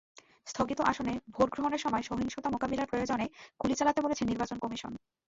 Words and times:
স্থগিত 0.47 0.79
আসনে 0.91 1.13
ভোট 1.35 1.49
গ্রহণের 1.53 1.83
সময় 1.85 2.03
সহিংসতা 2.03 2.49
মোকাবিলায় 2.49 2.89
প্রয়োজনে 2.91 3.25
গুলি 3.59 3.75
চালাতে 3.79 3.99
বলেছে 4.01 4.23
নির্বাচন 4.25 4.57
কমিশন। 4.59 4.91